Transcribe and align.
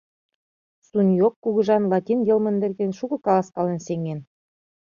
Суньог 0.87 1.33
кугыжан 1.43 1.83
латин 1.91 2.19
йылме 2.27 2.51
нерген 2.61 2.91
шуко 2.97 3.15
каласкален 3.25 3.79
сеҥен. 3.87 4.19